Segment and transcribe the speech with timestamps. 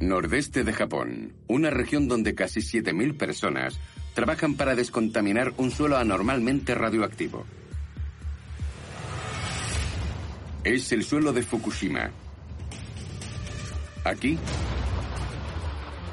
[0.00, 3.78] Nordeste de Japón, una región donde casi 7.000 personas
[4.14, 7.44] trabajan para descontaminar un suelo anormalmente radioactivo.
[10.64, 12.10] Es el suelo de Fukushima.
[14.04, 14.38] Aquí,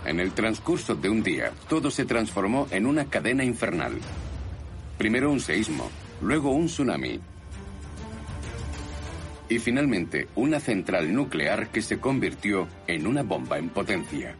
[0.05, 3.93] en el transcurso de un día, todo se transformó en una cadena infernal.
[4.97, 5.89] Primero un seísmo,
[6.21, 7.21] luego un tsunami.
[9.49, 14.35] Y finalmente una central nuclear que se convirtió en una bomba en potencia.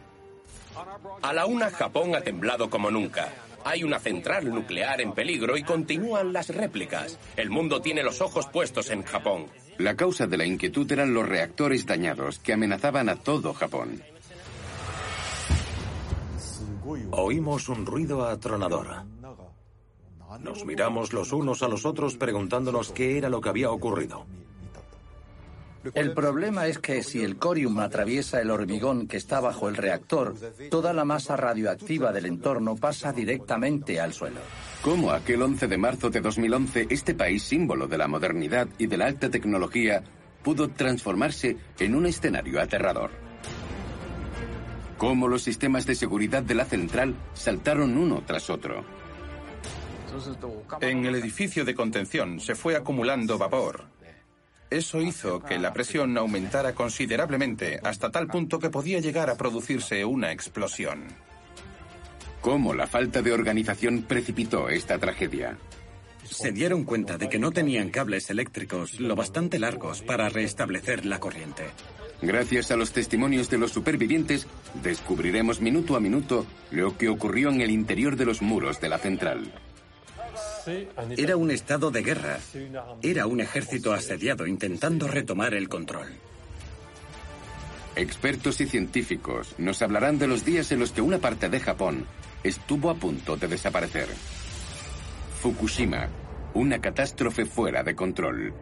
[1.22, 3.32] A la una Japón ha temblado como nunca.
[3.64, 7.18] Hay una central nuclear en peligro y continúan las réplicas.
[7.36, 9.46] El mundo tiene los ojos puestos en Japón.
[9.78, 14.02] La causa de la inquietud eran los reactores dañados que amenazaban a todo Japón.
[17.10, 19.04] Oímos un ruido atronador.
[20.40, 24.26] Nos miramos los unos a los otros preguntándonos qué era lo que había ocurrido.
[25.94, 30.34] El problema es que si el corium atraviesa el hormigón que está bajo el reactor,
[30.70, 34.40] toda la masa radioactiva del entorno pasa directamente al suelo.
[34.82, 38.96] ¿Cómo aquel 11 de marzo de 2011 este país símbolo de la modernidad y de
[38.96, 40.02] la alta tecnología
[40.42, 43.10] pudo transformarse en un escenario aterrador?
[44.96, 48.84] ¿Cómo los sistemas de seguridad de la central saltaron uno tras otro?
[50.80, 53.84] En el edificio de contención se fue acumulando vapor.
[54.70, 60.04] Eso hizo que la presión aumentara considerablemente hasta tal punto que podía llegar a producirse
[60.04, 61.04] una explosión.
[62.40, 65.56] ¿Cómo la falta de organización precipitó esta tragedia?
[66.24, 71.18] Se dieron cuenta de que no tenían cables eléctricos lo bastante largos para restablecer la
[71.18, 71.64] corriente.
[72.20, 74.46] Gracias a los testimonios de los supervivientes,
[74.82, 78.98] descubriremos minuto a minuto lo que ocurrió en el interior de los muros de la
[78.98, 79.52] central.
[81.16, 82.38] Era un estado de guerra.
[83.02, 86.08] Era un ejército asediado intentando retomar el control.
[87.96, 92.06] Expertos y científicos nos hablarán de los días en los que una parte de Japón
[92.44, 94.08] estuvo a punto de desaparecer.
[95.40, 96.08] Fukushima,
[96.54, 98.54] una catástrofe fuera de control.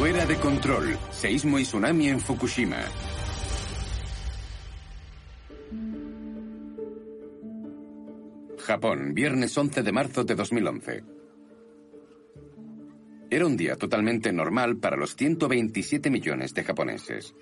[0.00, 0.96] Fuera de control.
[1.10, 2.78] Seísmo y tsunami en Fukushima.
[8.60, 11.04] Japón, viernes 11 de marzo de 2011.
[13.28, 17.34] Era un día totalmente normal para los 127 millones de japoneses.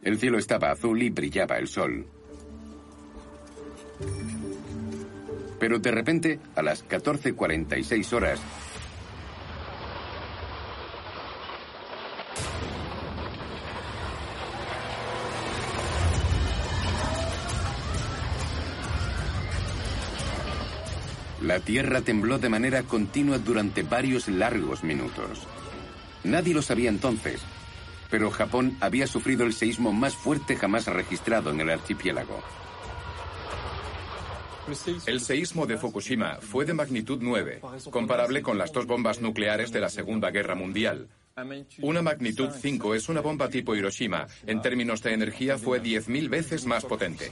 [0.00, 2.06] El cielo estaba azul y brillaba el sol.
[5.60, 8.40] Pero de repente, a las 14.46 horas,
[21.46, 25.46] La Tierra tembló de manera continua durante varios largos minutos.
[26.24, 27.40] Nadie lo sabía entonces,
[28.10, 32.42] pero Japón había sufrido el seísmo más fuerte jamás registrado en el archipiélago.
[35.06, 37.60] El seísmo de Fukushima fue de magnitud 9,
[37.92, 41.06] comparable con las dos bombas nucleares de la Segunda Guerra Mundial.
[41.80, 44.26] Una magnitud 5 es una bomba tipo Hiroshima.
[44.48, 47.30] En términos de energía fue 10.000 veces más potente.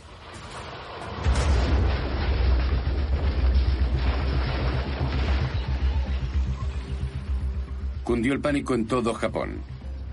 [8.05, 9.63] Cundió el pánico en todo Japón,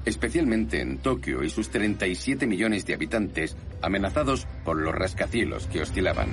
[0.05, 6.29] especialmente en Tokio y sus 37 millones de habitantes amenazados por los rascacielos que oscilaban.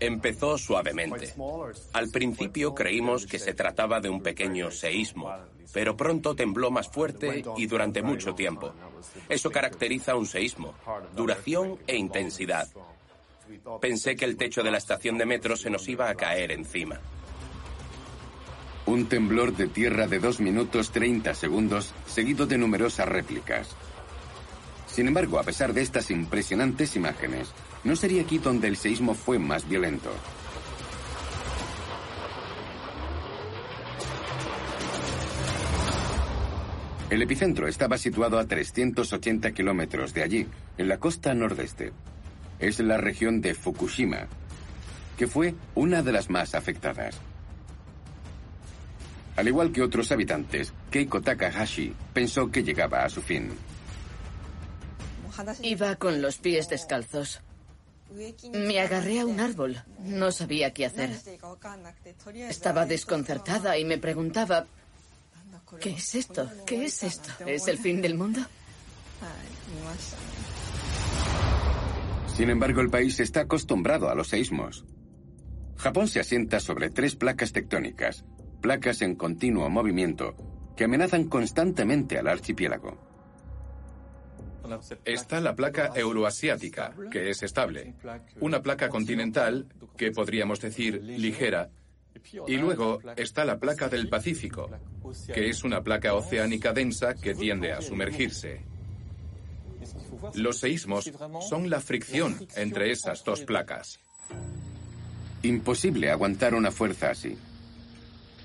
[0.00, 1.34] Empezó suavemente.
[1.92, 5.30] Al principio creímos que se trataba de un pequeño seísmo,
[5.72, 8.72] pero pronto tembló más fuerte y durante mucho tiempo.
[9.28, 10.74] Eso caracteriza un seísmo,
[11.14, 12.68] duración e intensidad.
[13.80, 17.00] Pensé que el techo de la estación de metro se nos iba a caer encima.
[18.86, 23.76] Un temblor de tierra de 2 minutos 30 segundos, seguido de numerosas réplicas.
[24.86, 27.52] Sin embargo, a pesar de estas impresionantes imágenes,
[27.84, 30.10] no sería aquí donde el seísmo fue más violento.
[37.08, 40.46] El epicentro estaba situado a 380 kilómetros de allí,
[40.78, 41.92] en la costa nordeste.
[42.62, 44.28] Es la región de Fukushima,
[45.18, 47.16] que fue una de las más afectadas.
[49.34, 53.50] Al igual que otros habitantes, Keiko Takahashi pensó que llegaba a su fin.
[55.62, 57.40] Iba con los pies descalzos.
[58.52, 59.82] Me agarré a un árbol.
[59.98, 61.18] No sabía qué hacer.
[62.48, 64.66] Estaba desconcertada y me preguntaba,
[65.80, 66.48] ¿qué es esto?
[66.64, 67.30] ¿Qué es esto?
[67.44, 68.40] ¿Es el fin del mundo?
[72.36, 74.84] Sin embargo, el país está acostumbrado a los seísmos.
[75.76, 78.24] Japón se asienta sobre tres placas tectónicas,
[78.60, 80.34] placas en continuo movimiento,
[80.76, 82.96] que amenazan constantemente al archipiélago.
[85.04, 87.94] Está la placa euroasiática, que es estable.
[88.40, 91.70] Una placa continental, que podríamos decir ligera.
[92.46, 94.70] Y luego está la placa del Pacífico,
[95.34, 98.71] que es una placa oceánica densa que tiende a sumergirse.
[100.34, 101.10] Los seísmos
[101.48, 104.00] son la fricción entre esas dos placas.
[105.42, 107.36] Imposible aguantar una fuerza así.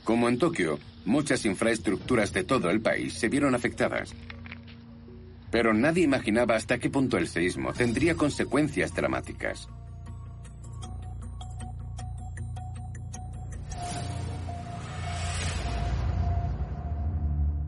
[0.04, 4.14] Como en Tokio, muchas infraestructuras de todo el país se vieron afectadas.
[5.52, 9.70] Pero nadie imaginaba hasta qué punto el seísmo tendría consecuencias dramáticas.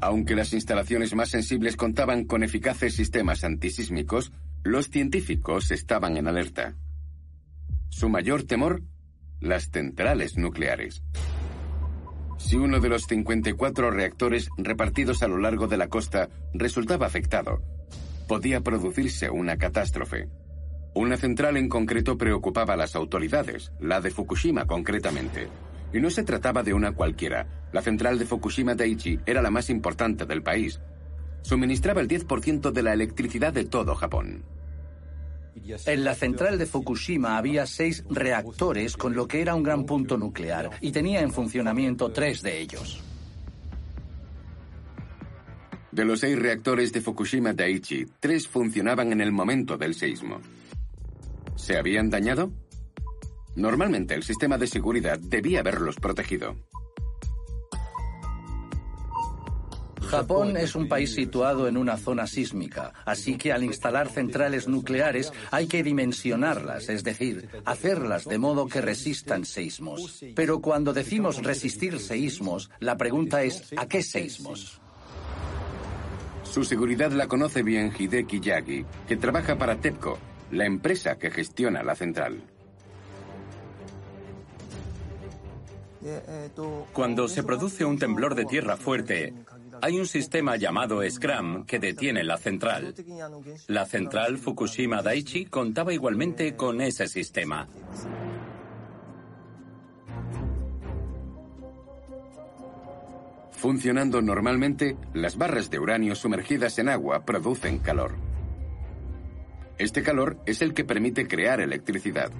[0.01, 4.31] Aunque las instalaciones más sensibles contaban con eficaces sistemas antisísmicos,
[4.63, 6.75] los científicos estaban en alerta.
[7.89, 8.83] Su mayor temor,
[9.41, 11.03] las centrales nucleares.
[12.37, 17.61] Si uno de los 54 reactores repartidos a lo largo de la costa resultaba afectado,
[18.27, 20.29] podía producirse una catástrofe.
[20.93, 25.49] Una central en concreto preocupaba a las autoridades, la de Fukushima concretamente.
[25.93, 27.47] Y no se trataba de una cualquiera.
[27.71, 30.79] La central de Fukushima Daiichi era la más importante del país.
[31.41, 34.43] Suministraba el 10% de la electricidad de todo Japón.
[35.85, 40.17] En la central de Fukushima había seis reactores con lo que era un gran punto
[40.17, 43.03] nuclear y tenía en funcionamiento tres de ellos.
[45.91, 50.39] De los seis reactores de Fukushima Daiichi, tres funcionaban en el momento del seísmo.
[51.55, 52.51] ¿Se habían dañado?
[53.59, 56.55] Normalmente el sistema de seguridad debía haberlos protegido.
[60.07, 65.33] Japón es un país situado en una zona sísmica, así que al instalar centrales nucleares
[65.51, 70.23] hay que dimensionarlas, es decir, hacerlas de modo que resistan seísmos.
[70.35, 74.79] Pero cuando decimos resistir seísmos, la pregunta es ¿a qué seísmos?
[76.43, 80.17] Su seguridad la conoce bien Hideki Yagi, que trabaja para TEPCO,
[80.51, 82.41] la empresa que gestiona la central.
[86.93, 89.33] Cuando se produce un temblor de tierra fuerte,
[89.81, 92.93] hay un sistema llamado SCRAM que detiene la central.
[93.67, 97.67] La central Fukushima Daiichi contaba igualmente con ese sistema.
[103.51, 108.15] Funcionando normalmente, las barras de uranio sumergidas en agua producen calor.
[109.77, 112.31] Este calor es el que permite crear electricidad.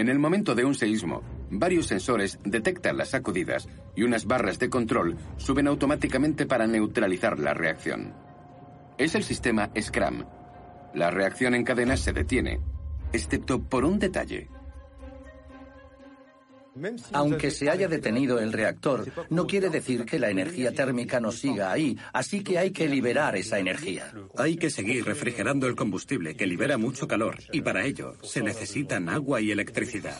[0.00, 1.20] En el momento de un seísmo,
[1.50, 7.52] varios sensores detectan las sacudidas y unas barras de control suben automáticamente para neutralizar la
[7.52, 8.14] reacción.
[8.96, 10.24] Es el sistema SCRAM.
[10.94, 12.60] La reacción en cadena se detiene,
[13.12, 14.48] excepto por un detalle.
[17.12, 21.72] Aunque se haya detenido el reactor, no quiere decir que la energía térmica no siga
[21.72, 24.12] ahí, así que hay que liberar esa energía.
[24.36, 29.08] Hay que seguir refrigerando el combustible, que libera mucho calor, y para ello se necesitan
[29.08, 30.18] agua y electricidad.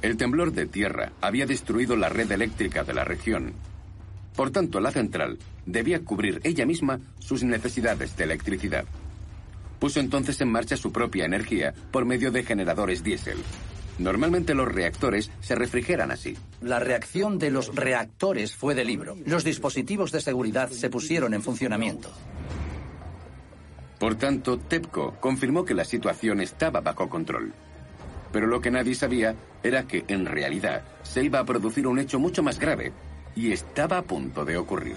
[0.00, 3.52] El temblor de tierra había destruido la red eléctrica de la región.
[4.36, 8.84] Por tanto, la central debía cubrir ella misma sus necesidades de electricidad.
[9.80, 13.38] Puso entonces en marcha su propia energía por medio de generadores diésel.
[13.98, 16.36] Normalmente los reactores se refrigeran así.
[16.60, 19.16] La reacción de los reactores fue de libro.
[19.26, 22.10] Los dispositivos de seguridad se pusieron en funcionamiento.
[23.98, 27.52] Por tanto, TEPCO confirmó que la situación estaba bajo control.
[28.30, 32.20] Pero lo que nadie sabía era que, en realidad, se iba a producir un hecho
[32.20, 32.92] mucho más grave
[33.34, 34.96] y estaba a punto de ocurrir.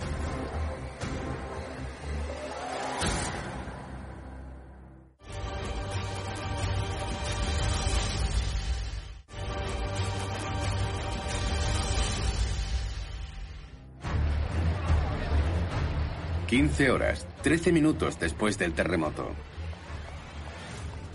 [16.51, 19.29] Quince horas, trece minutos después del terremoto.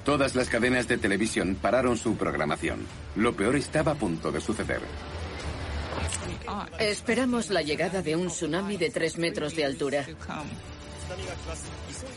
[0.03, 2.87] Todas las cadenas de televisión pararon su programación.
[3.17, 4.81] Lo peor estaba a punto de suceder.
[6.79, 10.07] Esperamos la llegada de un tsunami de tres metros de altura.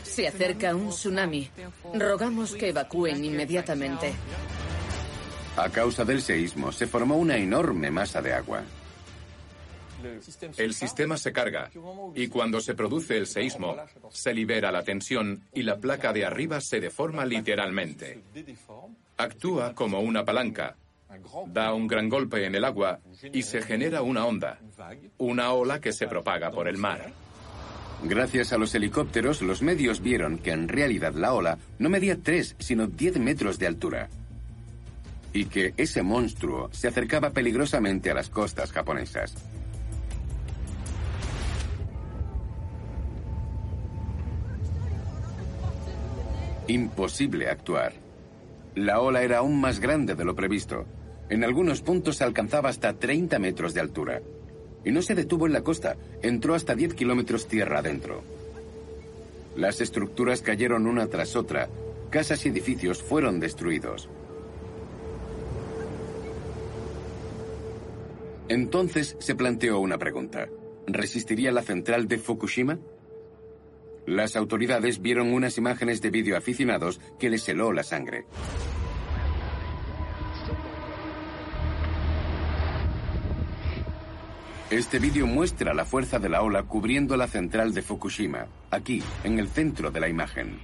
[0.02, 1.50] Se acerca un tsunami.
[1.92, 4.14] Rogamos que evacúen inmediatamente.
[5.58, 8.62] A causa del seísmo se formó una enorme masa de agua.
[10.56, 11.70] El sistema se carga
[12.14, 13.76] y cuando se produce el seísmo,
[14.10, 18.22] se libera la tensión y la placa de arriba se deforma literalmente.
[19.16, 20.76] Actúa como una palanca,
[21.46, 23.00] da un gran golpe en el agua
[23.32, 24.58] y se genera una onda,
[25.18, 27.12] una ola que se propaga por el mar.
[28.02, 32.56] Gracias a los helicópteros, los medios vieron que en realidad la ola no medía 3,
[32.58, 34.08] sino 10 metros de altura.
[35.34, 39.34] Y que ese monstruo se acercaba peligrosamente a las costas japonesas.
[46.70, 47.94] Imposible actuar.
[48.76, 50.86] La ola era aún más grande de lo previsto.
[51.28, 54.22] En algunos puntos alcanzaba hasta 30 metros de altura.
[54.84, 58.22] Y no se detuvo en la costa, entró hasta 10 kilómetros tierra adentro.
[59.56, 61.68] Las estructuras cayeron una tras otra,
[62.08, 64.08] casas y edificios fueron destruidos.
[68.48, 70.48] Entonces se planteó una pregunta.
[70.86, 72.78] ¿Resistiría la central de Fukushima?
[74.06, 78.24] Las autoridades vieron unas imágenes de vídeo aficionados que les heló la sangre.
[84.70, 89.40] Este vídeo muestra la fuerza de la ola cubriendo la central de Fukushima, aquí, en
[89.40, 90.60] el centro de la imagen.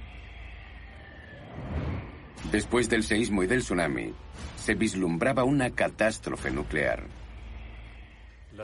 [2.51, 4.13] Después del seísmo y del tsunami,
[4.55, 7.03] se vislumbraba una catástrofe nuclear.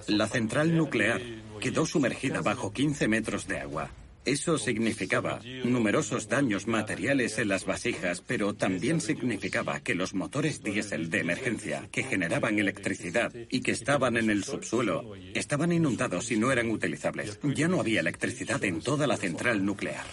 [0.08, 1.22] La central nuclear
[1.60, 3.89] quedó sumergida bajo 15 metros de agua.
[4.25, 11.10] Eso significaba numerosos daños materiales en las vasijas, pero también significaba que los motores diésel
[11.10, 16.51] de emergencia que generaban electricidad y que estaban en el subsuelo estaban inundados y no
[16.53, 17.38] eran utilizables.
[17.56, 20.06] Ya no había electricidad en toda la central nuclear.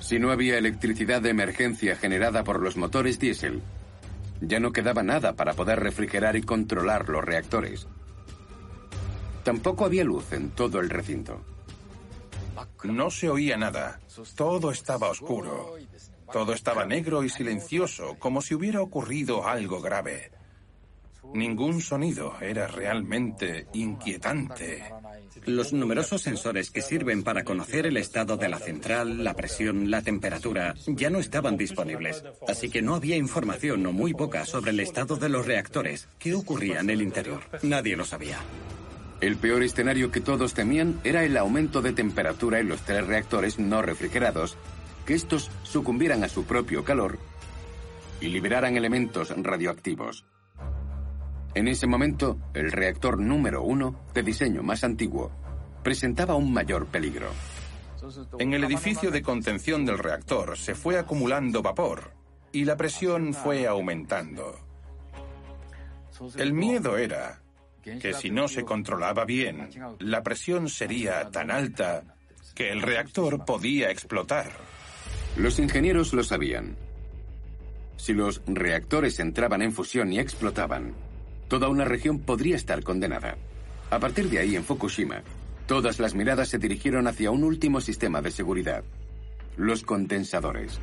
[0.00, 3.62] Si no había electricidad de emergencia generada por los motores diésel,
[4.40, 7.86] ya no quedaba nada para poder refrigerar y controlar los reactores.
[9.42, 11.42] Tampoco había luz en todo el recinto.
[12.84, 14.00] No se oía nada.
[14.36, 15.74] Todo estaba oscuro.
[16.32, 20.30] Todo estaba negro y silencioso, como si hubiera ocurrido algo grave.
[21.34, 24.82] Ningún sonido era realmente inquietante.
[25.44, 30.02] Los numerosos sensores que sirven para conocer el estado de la central, la presión, la
[30.02, 32.24] temperatura, ya no estaban disponibles.
[32.46, 36.08] Así que no había información o muy poca sobre el estado de los reactores.
[36.18, 37.42] ¿Qué ocurría en el interior?
[37.62, 38.38] Nadie lo sabía.
[39.20, 43.58] El peor escenario que todos temían era el aumento de temperatura en los tres reactores
[43.58, 44.56] no refrigerados,
[45.04, 47.18] que estos sucumbieran a su propio calor
[48.20, 50.24] y liberaran elementos radioactivos.
[51.54, 55.32] En ese momento, el reactor número uno, de diseño más antiguo,
[55.82, 57.30] presentaba un mayor peligro.
[58.38, 62.12] En el edificio de contención del reactor se fue acumulando vapor
[62.52, 64.56] y la presión fue aumentando.
[66.36, 67.40] El miedo era
[67.82, 69.68] que si no se controlaba bien,
[69.98, 72.02] la presión sería tan alta
[72.54, 74.50] que el reactor podía explotar.
[75.36, 76.76] Los ingenieros lo sabían.
[77.96, 80.94] Si los reactores entraban en fusión y explotaban,
[81.48, 83.36] toda una región podría estar condenada.
[83.90, 85.22] A partir de ahí, en Fukushima,
[85.66, 88.84] todas las miradas se dirigieron hacia un último sistema de seguridad,
[89.56, 90.78] los condensadores.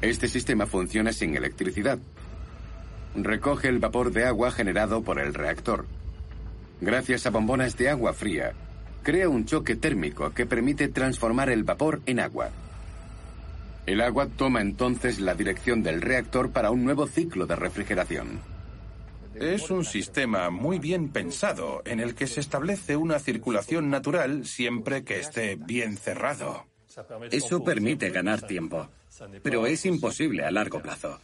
[0.00, 1.98] Este sistema funciona sin electricidad,
[3.14, 5.86] recoge el vapor de agua generado por el reactor.
[6.80, 8.52] Gracias a bombonas de agua fría,
[9.02, 12.50] crea un choque térmico que permite transformar el vapor en agua.
[13.86, 18.40] El agua toma entonces la dirección del reactor para un nuevo ciclo de refrigeración.
[19.34, 25.04] Es un sistema muy bien pensado en el que se establece una circulación natural siempre
[25.04, 26.66] que esté bien cerrado.
[27.30, 28.88] Eso permite ganar tiempo,
[29.42, 31.20] pero es imposible a largo plazo.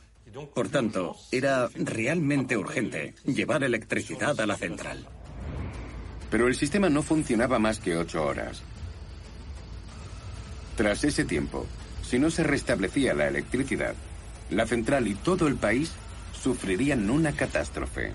[0.55, 5.07] Por tanto, era realmente urgente llevar electricidad a la central.
[6.31, 8.62] Pero el sistema no funcionaba más que ocho horas.
[10.76, 11.67] Tras ese tiempo,
[12.03, 13.95] si no se restablecía la electricidad,
[14.50, 15.93] la central y todo el país
[16.33, 18.12] sufrirían una catástrofe.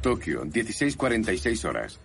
[0.00, 1.98] Tokio, 16.46 horas.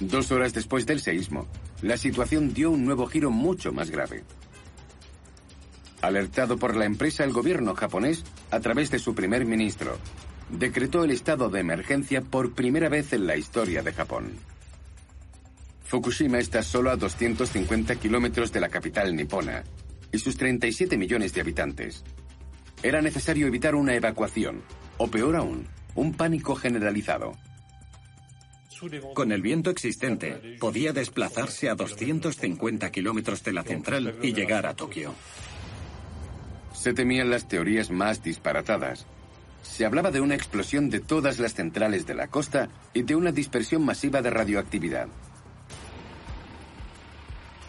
[0.00, 1.46] Dos horas después del seísmo,
[1.82, 4.24] la situación dio un nuevo giro mucho más grave.
[6.02, 9.98] Alertado por la empresa, el gobierno japonés, a través de su primer ministro,
[10.50, 14.32] decretó el estado de emergencia por primera vez en la historia de Japón.
[15.84, 19.62] Fukushima está solo a 250 kilómetros de la capital nipona
[20.10, 22.02] y sus 37 millones de habitantes.
[22.82, 24.62] Era necesario evitar una evacuación,
[24.98, 27.36] o peor aún, un pánico generalizado.
[29.14, 34.74] Con el viento existente, podía desplazarse a 250 kilómetros de la central y llegar a
[34.74, 35.14] Tokio.
[36.82, 39.06] Se temían las teorías más disparatadas.
[39.62, 43.30] Se hablaba de una explosión de todas las centrales de la costa y de una
[43.30, 45.06] dispersión masiva de radioactividad.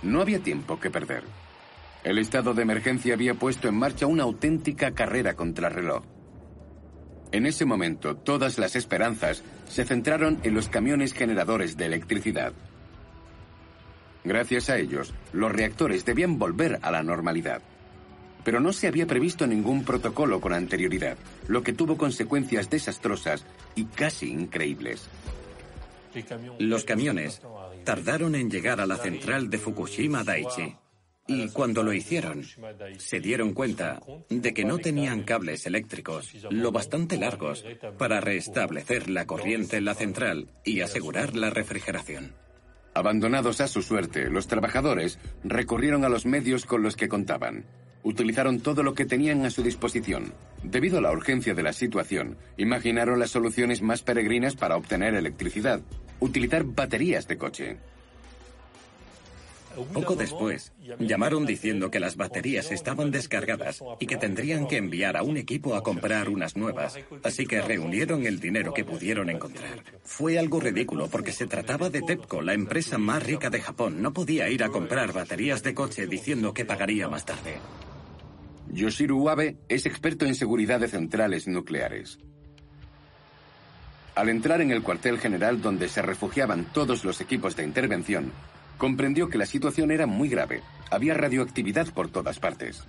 [0.01, 1.25] No había tiempo que perder.
[2.03, 6.03] El estado de emergencia había puesto en marcha una auténtica carrera contra reloj.
[7.31, 12.53] En ese momento, todas las esperanzas se centraron en los camiones generadores de electricidad.
[14.23, 17.61] Gracias a ellos, los reactores debían volver a la normalidad.
[18.43, 23.45] Pero no se había previsto ningún protocolo con anterioridad, lo que tuvo consecuencias desastrosas
[23.75, 25.09] y casi increíbles.
[26.59, 27.41] Los camiones
[27.83, 30.75] tardaron en llegar a la central de Fukushima Daiichi.
[31.25, 32.43] Y cuando lo hicieron,
[32.97, 37.63] se dieron cuenta de que no tenían cables eléctricos lo bastante largos
[37.97, 42.33] para restablecer la corriente en la central y asegurar la refrigeración.
[42.93, 47.65] Abandonados a su suerte, los trabajadores recurrieron a los medios con los que contaban.
[48.03, 50.33] Utilizaron todo lo que tenían a su disposición.
[50.61, 55.81] Debido a la urgencia de la situación, imaginaron las soluciones más peregrinas para obtener electricidad.
[56.19, 57.77] Utilizar baterías de coche.
[59.93, 65.23] Poco después, llamaron diciendo que las baterías estaban descargadas y que tendrían que enviar a
[65.23, 69.83] un equipo a comprar unas nuevas, así que reunieron el dinero que pudieron encontrar.
[70.03, 74.01] Fue algo ridículo porque se trataba de TEPCO, la empresa más rica de Japón.
[74.01, 77.55] No podía ir a comprar baterías de coche diciendo que pagaría más tarde.
[78.71, 82.19] Yoshiru Abe es experto en seguridad de centrales nucleares.
[84.15, 88.31] Al entrar en el cuartel general donde se refugiaban todos los equipos de intervención,
[88.77, 90.61] comprendió que la situación era muy grave.
[90.91, 92.87] Había radioactividad por todas partes.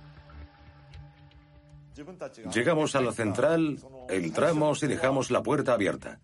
[2.53, 3.79] Llegamos a la central,
[4.09, 6.19] entramos y dejamos la puerta abierta.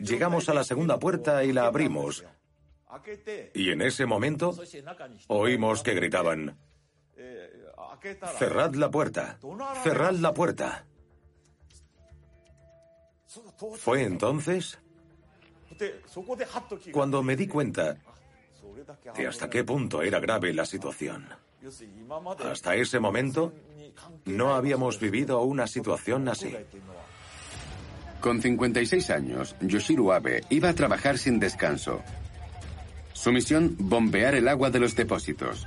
[0.00, 2.24] Llegamos a la segunda puerta y la abrimos.
[3.54, 4.54] Y en ese momento
[5.28, 6.56] oímos que gritaban,
[8.38, 9.38] cerrad la puerta,
[9.82, 10.84] cerrad la puerta.
[13.76, 14.78] Fue entonces
[16.92, 17.96] cuando me di cuenta
[19.16, 21.28] de hasta qué punto era grave la situación.
[22.44, 23.52] Hasta ese momento
[24.26, 26.54] no habíamos vivido una situación así.
[28.20, 32.02] Con 56 años, Yoshiru Abe iba a trabajar sin descanso.
[33.12, 35.66] Su misión, bombear el agua de los depósitos.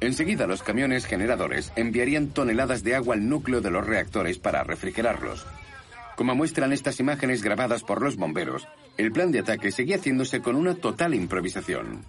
[0.00, 5.44] Enseguida los camiones generadores enviarían toneladas de agua al núcleo de los reactores para refrigerarlos.
[6.16, 10.56] Como muestran estas imágenes grabadas por los bomberos, el plan de ataque seguía haciéndose con
[10.56, 12.04] una total improvisación.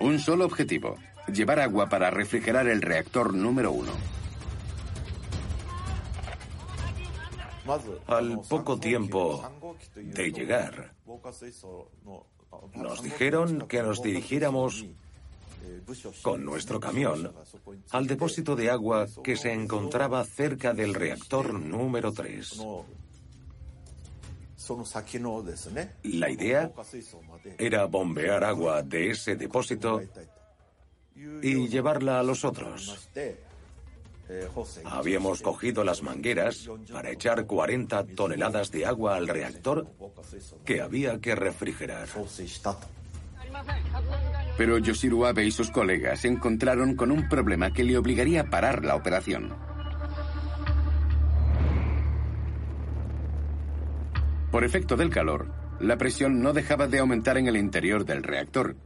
[0.00, 0.96] Un solo objetivo,
[1.32, 3.92] llevar agua para refrigerar el reactor número uno.
[8.08, 9.48] Al poco tiempo
[9.94, 10.94] de llegar,
[12.74, 14.84] nos dijeron que nos dirigiéramos
[16.22, 17.32] con nuestro camión
[17.90, 22.60] al depósito de agua que se encontraba cerca del reactor número 3.
[26.04, 26.72] La idea
[27.58, 30.00] era bombear agua de ese depósito
[31.14, 33.08] y llevarla a los otros.
[34.84, 39.86] Habíamos cogido las mangueras para echar 40 toneladas de agua al reactor
[40.64, 42.08] que había que refrigerar.
[44.56, 48.50] Pero Yoshiru Abe y sus colegas se encontraron con un problema que le obligaría a
[48.50, 49.54] parar la operación.
[54.50, 55.48] Por efecto del calor,
[55.80, 58.76] la presión no dejaba de aumentar en el interior del reactor,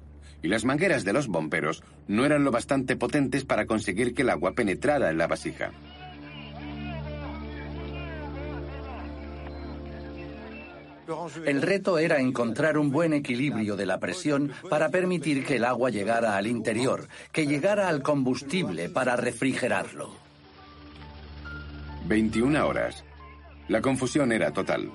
[0.40, 4.30] y las mangueras de los bomberos no eran lo bastante potentes para conseguir que el
[4.30, 5.72] agua penetrara en la vasija.
[11.44, 15.90] El reto era encontrar un buen equilibrio de la presión para permitir que el agua
[15.90, 20.10] llegara al interior, que llegara al combustible para refrigerarlo.
[22.06, 23.04] 21 horas.
[23.68, 24.92] La confusión era total.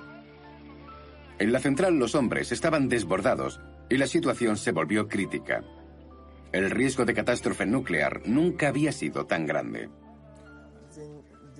[1.38, 5.62] En la central los hombres estaban desbordados y la situación se volvió crítica.
[6.52, 9.88] El riesgo de catástrofe nuclear nunca había sido tan grande.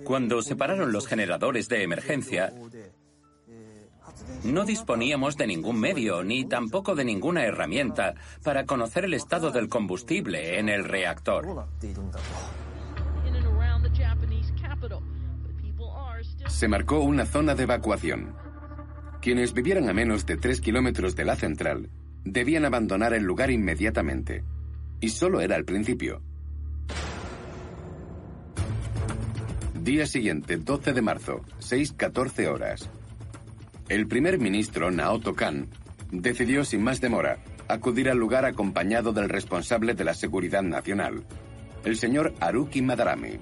[0.03, 2.53] Cuando se pararon los generadores de emergencia,
[4.43, 9.69] no disponíamos de ningún medio ni tampoco de ninguna herramienta para conocer el estado del
[9.69, 11.67] combustible en el reactor.
[16.47, 18.35] Se marcó una zona de evacuación.
[19.21, 21.89] Quienes vivieran a menos de tres kilómetros de la central
[22.25, 24.43] debían abandonar el lugar inmediatamente.
[24.99, 26.21] Y solo era el principio.
[29.83, 32.89] Día siguiente, 12 de marzo, 6.14 horas.
[33.89, 35.67] El primer ministro Naoto Kan
[36.11, 41.23] decidió sin más demora acudir al lugar acompañado del responsable de la seguridad nacional,
[41.83, 43.39] el señor Haruki Madarame.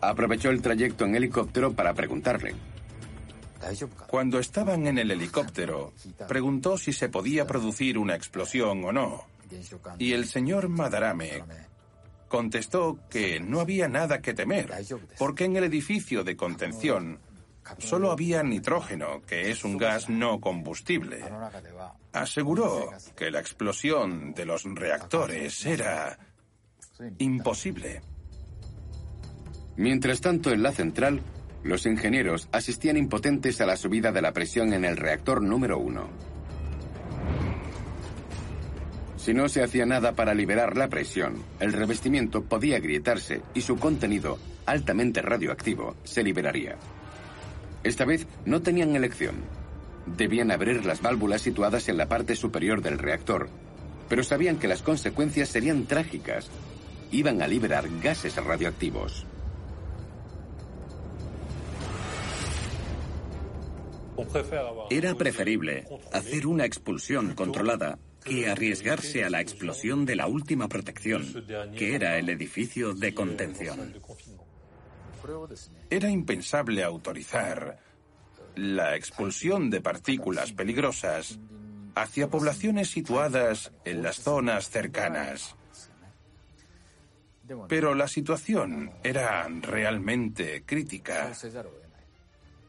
[0.00, 2.54] Aprovechó el trayecto en helicóptero para preguntarle.
[4.08, 5.92] Cuando estaban en el helicóptero,
[6.28, 9.24] preguntó si se podía producir una explosión o no.
[9.98, 11.42] Y el señor Madarame
[12.28, 14.70] contestó que no había nada que temer,
[15.18, 17.18] porque en el edificio de contención
[17.78, 21.20] solo había nitrógeno, que es un gas no combustible.
[22.12, 26.18] Aseguró que la explosión de los reactores era
[27.18, 28.02] imposible.
[29.76, 31.20] Mientras tanto, en la central,
[31.64, 36.08] los ingenieros asistían impotentes a la subida de la presión en el reactor número uno.
[39.16, 43.78] Si no se hacía nada para liberar la presión, el revestimiento podía agrietarse y su
[43.78, 46.76] contenido, altamente radioactivo, se liberaría.
[47.84, 49.36] Esta vez no tenían elección.
[50.06, 53.48] Debían abrir las válvulas situadas en la parte superior del reactor,
[54.08, 56.50] pero sabían que las consecuencias serían trágicas.
[57.10, 59.26] Iban a liberar gases radioactivos.
[64.90, 71.44] Era preferible hacer una expulsión controlada que arriesgarse a la explosión de la última protección,
[71.76, 73.94] que era el edificio de contención.
[75.90, 77.78] Era impensable autorizar
[78.56, 81.38] la expulsión de partículas peligrosas
[81.94, 85.56] hacia poblaciones situadas en las zonas cercanas.
[87.68, 91.32] Pero la situación era realmente crítica.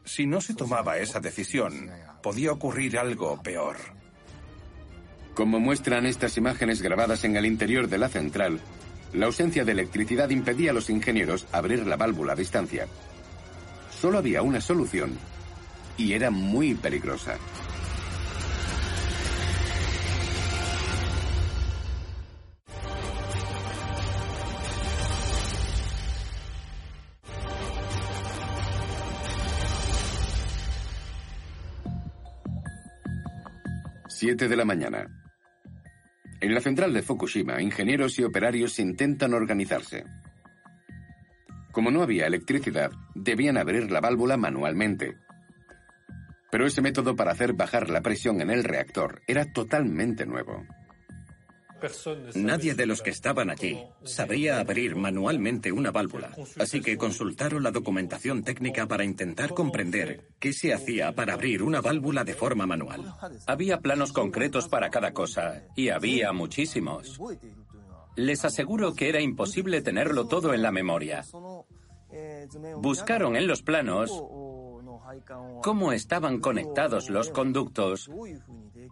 [0.04, 1.90] Si no se tomaba esa decisión,
[2.22, 3.76] podía ocurrir algo peor.
[5.34, 8.60] Como muestran estas imágenes grabadas en el interior de la central,
[9.12, 12.86] la ausencia de electricidad impedía a los ingenieros abrir la válvula a distancia.
[13.90, 15.18] Solo había una solución,
[15.96, 17.38] y era muy peligrosa.
[34.08, 35.25] Siete de la mañana.
[36.40, 40.04] En la central de Fukushima, ingenieros y operarios intentan organizarse.
[41.72, 45.16] Como no había electricidad, debían abrir la válvula manualmente.
[46.50, 50.64] Pero ese método para hacer bajar la presión en el reactor era totalmente nuevo.
[52.34, 57.70] Nadie de los que estaban allí sabría abrir manualmente una válvula, así que consultaron la
[57.70, 63.14] documentación técnica para intentar comprender qué se hacía para abrir una válvula de forma manual.
[63.46, 67.20] Había planos concretos para cada cosa, y había muchísimos.
[68.16, 71.24] Les aseguro que era imposible tenerlo todo en la memoria.
[72.78, 74.10] Buscaron en los planos
[75.62, 78.10] cómo estaban conectados los conductos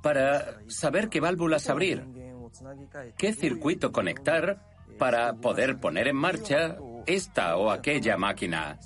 [0.02, 2.04] para saber qué válvulas abrir
[3.16, 4.62] qué circuito conectar
[4.98, 8.78] para poder poner en marcha esta o aquella máquina.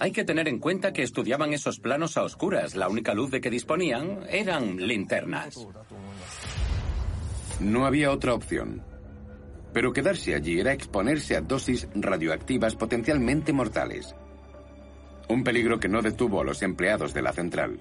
[0.00, 2.76] Hay que tener en cuenta que estudiaban esos planos a oscuras.
[2.76, 5.66] La única luz de que disponían eran linternas.
[7.60, 8.82] No había otra opción.
[9.72, 14.14] Pero quedarse allí era exponerse a dosis radioactivas potencialmente mortales.
[15.28, 17.80] Un peligro que no detuvo a los empleados de la central.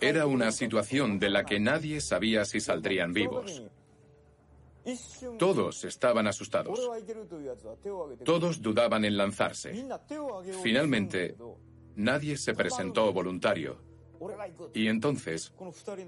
[0.00, 3.62] Era una situación de la que nadie sabía si saldrían vivos.
[5.38, 6.78] Todos estaban asustados.
[8.24, 9.86] Todos dudaban en lanzarse.
[10.62, 11.36] Finalmente,
[11.96, 13.80] nadie se presentó voluntario.
[14.72, 15.52] Y entonces,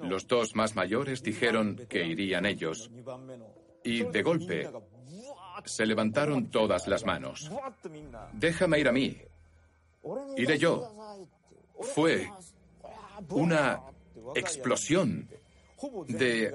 [0.03, 2.91] los dos más mayores dijeron que irían ellos.
[3.83, 4.71] Y de golpe,
[5.65, 7.51] se levantaron todas las manos.
[8.33, 9.19] Déjame ir a mí.
[10.37, 10.93] Iré yo.
[11.81, 12.31] Fue
[13.31, 13.81] una
[14.35, 15.29] explosión
[16.09, 16.53] de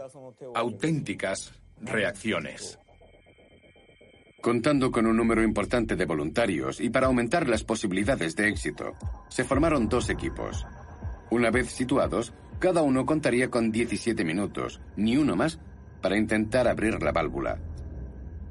[0.54, 2.80] auténticas reacciones.
[4.42, 8.94] Contando con un número importante de voluntarios y para aumentar las posibilidades de éxito,
[9.30, 10.66] se formaron dos equipos.
[11.30, 15.60] Una vez situados, cada uno contaría con 17 minutos, ni uno más,
[16.02, 17.60] para intentar abrir la válvula.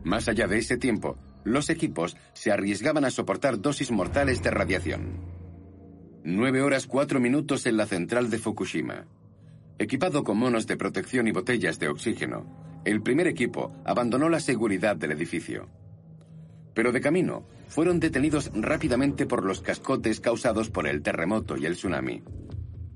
[0.05, 5.40] Más allá de ese tiempo, los equipos se arriesgaban a soportar dosis mortales de radiación.
[6.23, 9.07] Nueve horas cuatro minutos en la central de Fukushima.
[9.79, 14.97] Equipado con monos de protección y botellas de oxígeno, el primer equipo abandonó la seguridad
[14.97, 15.71] del edificio.
[16.75, 21.73] Pero de camino, fueron detenidos rápidamente por los cascotes causados por el terremoto y el
[21.73, 22.23] tsunami.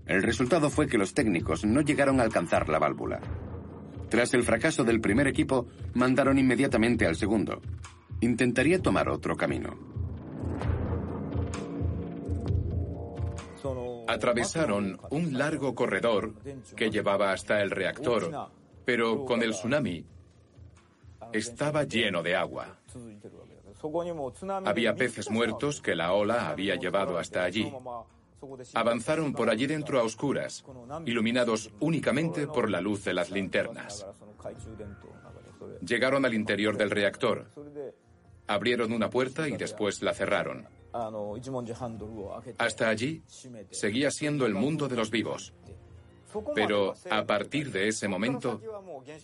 [0.05, 3.23] El resultado fue que los técnicos no llegaron a alcanzar la válvula.
[4.11, 7.63] Tras el fracaso del primer equipo, mandaron inmediatamente al segundo.
[8.21, 9.95] Intentaría tomar otro camino.
[14.07, 16.35] Atravesaron un largo corredor
[16.77, 18.51] que llevaba hasta el reactor,
[18.85, 20.05] pero con el tsunami
[21.33, 22.79] estaba lleno de agua.
[24.65, 27.73] Había peces muertos que la ola había llevado hasta allí.
[28.75, 30.65] Avanzaron por allí dentro a oscuras,
[31.07, 34.07] iluminados únicamente por la luz de las linternas.
[35.81, 37.47] Llegaron al interior del reactor.
[38.47, 40.69] Abrieron una puerta y después la cerraron.
[42.59, 43.23] Hasta allí
[43.71, 45.53] seguía siendo el mundo de los vivos.
[46.55, 48.61] Pero a partir de ese momento,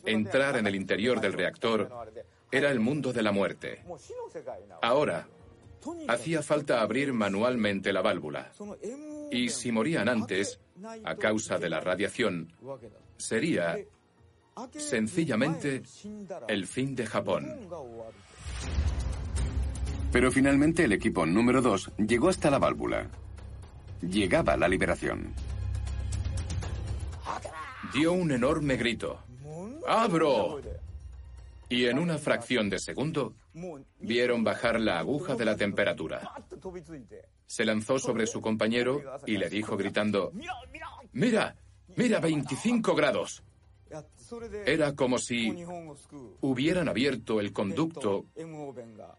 [0.05, 1.91] entrar en el interior del reactor
[2.51, 3.85] era el mundo de la muerte.
[4.83, 5.29] Ahora,
[6.09, 8.53] hacía falta abrir manualmente la válvula.
[9.31, 10.61] Y si morían antes,
[11.05, 12.53] a causa de la radiación,
[13.17, 13.79] sería
[14.77, 15.83] sencillamente
[16.49, 17.69] el fin de Japón.
[20.13, 23.07] Pero finalmente el equipo número 2 llegó hasta la válvula.
[24.03, 25.33] Llegaba la liberación.
[27.93, 29.21] Dio un enorme grito.
[29.87, 30.61] ¡Abro!
[31.69, 33.35] Y en una fracción de segundo
[34.01, 36.33] vieron bajar la aguja de la temperatura.
[37.47, 40.33] Se lanzó sobre su compañero y le dijo gritando,
[41.13, 41.55] ¡Mira!
[41.97, 43.43] ¡Mira, 25 grados!
[44.67, 45.55] Era como si
[46.41, 48.27] hubieran abierto el conducto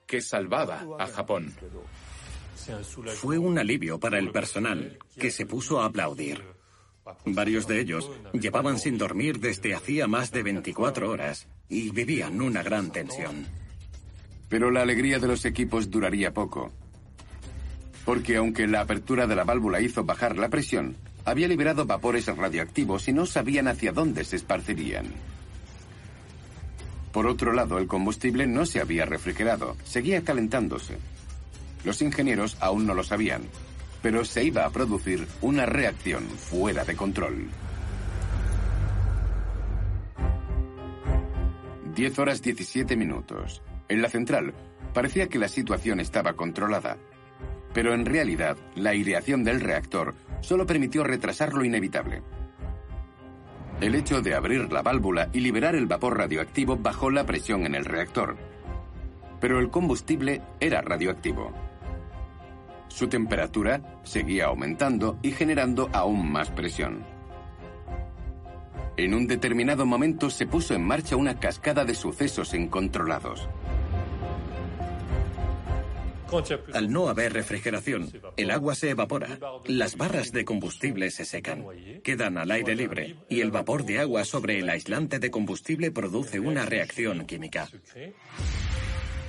[0.05, 1.53] que salvaba a Japón.
[3.15, 6.43] Fue un alivio para el personal, que se puso a aplaudir.
[7.25, 12.61] Varios de ellos llevaban sin dormir desde hacía más de 24 horas y vivían una
[12.61, 13.47] gran tensión.
[14.49, 16.71] Pero la alegría de los equipos duraría poco.
[18.05, 23.07] Porque aunque la apertura de la válvula hizo bajar la presión, había liberado vapores radioactivos
[23.07, 25.05] y no sabían hacia dónde se esparcirían.
[27.11, 30.97] Por otro lado, el combustible no se había refrigerado, seguía calentándose.
[31.83, 33.41] Los ingenieros aún no lo sabían,
[34.01, 37.47] pero se iba a producir una reacción fuera de control.
[41.95, 43.61] 10 horas 17 minutos.
[43.89, 44.53] En la central
[44.93, 46.97] parecía que la situación estaba controlada,
[47.73, 52.21] pero en realidad la aireación del reactor solo permitió retrasar lo inevitable.
[53.79, 57.75] El hecho de abrir la válvula y liberar el vapor radioactivo bajó la presión en
[57.75, 58.37] el reactor,
[59.39, 61.51] pero el combustible era radioactivo.
[62.87, 67.03] Su temperatura seguía aumentando y generando aún más presión.
[68.97, 73.47] En un determinado momento se puso en marcha una cascada de sucesos incontrolados.
[76.73, 81.65] Al no haber refrigeración, el agua se evapora, las barras de combustible se secan,
[82.03, 83.17] quedan al aire libre.
[83.29, 87.67] y el vapor de agua sobre el aislante de combustible produce una reacción química.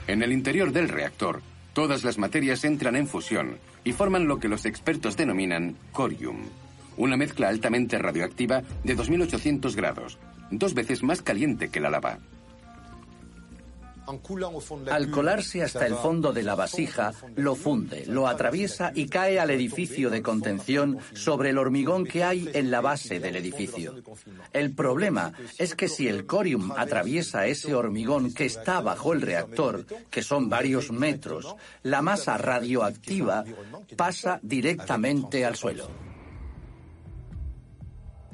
[0.06, 4.48] En el interior del reactor, todas las materias entran en fusión y forman lo que
[4.48, 6.44] los expertos denominan corium,
[6.96, 10.18] una mezcla altamente radioactiva de 2800 grados,
[10.50, 12.18] dos veces más caliente que la lava.
[14.90, 19.50] Al colarse hasta el fondo de la vasija, lo funde, lo atraviesa y cae al
[19.50, 23.94] edificio de contención sobre el hormigón que hay en la base del edificio.
[24.52, 29.86] El problema es que si el corium atraviesa ese hormigón que está bajo el reactor,
[30.10, 33.44] que son varios metros, la masa radioactiva
[33.96, 35.88] pasa directamente al suelo.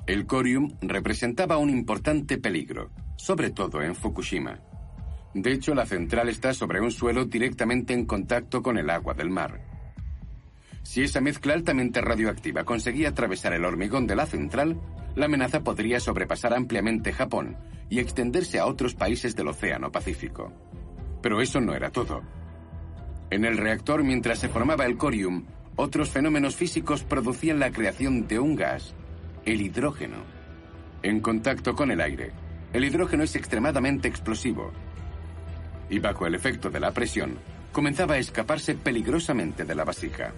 [0.07, 4.68] El corium representaba un importante peligro, sobre todo en Fukushima.
[5.35, 9.31] De hecho, la central está sobre un suelo directamente en contacto con el agua del
[9.31, 9.61] mar.
[10.83, 14.81] Si esa mezcla altamente radioactiva conseguía atravesar el hormigón de la central,
[15.15, 17.57] la amenaza podría sobrepasar ampliamente Japón
[17.91, 20.53] y extenderse a otros países del Océano Pacífico.
[21.21, 22.23] Pero eso no era todo.
[23.31, 25.45] En el reactor, mientras se formaba el corium,
[25.77, 28.95] otros fenómenos físicos producían la creación de un gas,
[29.45, 30.17] el hidrógeno.
[31.03, 32.33] En contacto con el aire,
[32.73, 34.73] el hidrógeno es extremadamente explosivo
[35.91, 37.37] y bajo el efecto de la presión,
[37.73, 40.33] comenzaba a escaparse peligrosamente de la vasija.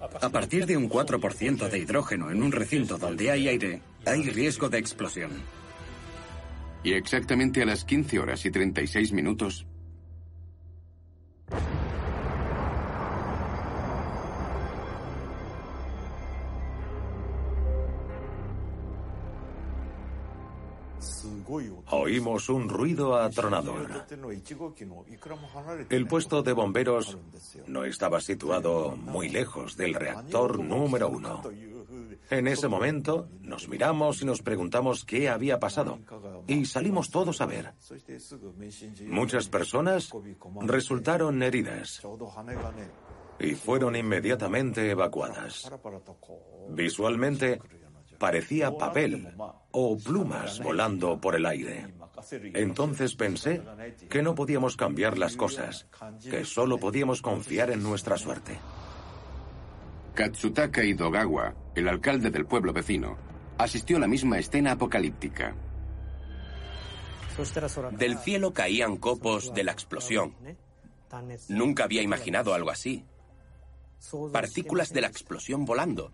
[0.00, 4.68] A partir de un 4% de hidrógeno en un recinto donde hay aire, hay riesgo
[4.68, 5.30] de explosión.
[6.82, 9.66] Y exactamente a las 15 horas y 36 minutos,
[22.48, 24.06] Un ruido atronador.
[25.88, 27.18] El puesto de bomberos
[27.66, 31.42] no estaba situado muy lejos del reactor número uno.
[32.30, 35.98] En ese momento nos miramos y nos preguntamos qué había pasado
[36.46, 37.72] y salimos todos a ver.
[39.06, 40.10] Muchas personas
[40.62, 42.00] resultaron heridas
[43.40, 45.70] y fueron inmediatamente evacuadas.
[46.68, 47.60] Visualmente
[48.18, 49.34] parecía papel
[49.72, 51.99] o plumas volando por el aire.
[52.54, 53.62] Entonces pensé
[54.08, 55.86] que no podíamos cambiar las cosas,
[56.22, 58.58] que solo podíamos confiar en nuestra suerte.
[60.14, 63.16] Katsutaka Idogawa, el alcalde del pueblo vecino,
[63.58, 65.54] asistió a la misma escena apocalíptica.
[67.92, 70.34] Del cielo caían copos de la explosión.
[71.48, 73.04] Nunca había imaginado algo así.
[74.32, 76.12] Partículas de la explosión volando.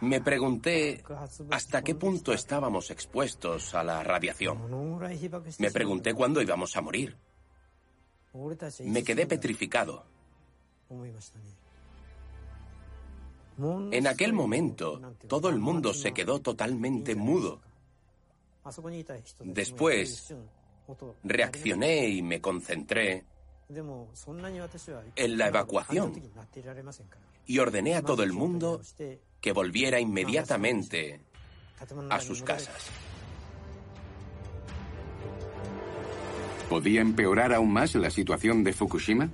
[0.00, 1.02] Me pregunté
[1.50, 4.58] hasta qué punto estábamos expuestos a la radiación.
[5.58, 7.16] Me pregunté cuándo íbamos a morir.
[8.84, 10.04] Me quedé petrificado.
[13.92, 17.60] En aquel momento, todo el mundo se quedó totalmente mudo.
[19.40, 20.34] Después,
[21.24, 23.24] reaccioné y me concentré
[25.16, 26.22] en la evacuación
[27.46, 28.80] y ordené a todo el mundo
[29.40, 31.20] que volviera inmediatamente
[32.10, 32.90] a sus casas.
[36.68, 39.28] ¿Podía empeorar aún más la situación de Fukushima?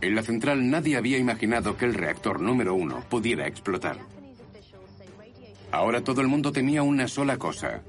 [0.00, 3.98] En la central nadie había imaginado que el reactor número uno pudiera explotar.
[5.70, 7.82] Ahora todo el mundo temía una sola cosa,